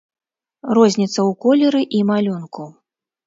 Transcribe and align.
Розніца 0.77 1.15
ў 1.15 1.31
колеры 1.45 1.81
і 1.97 2.01
малюнку. 2.13 2.63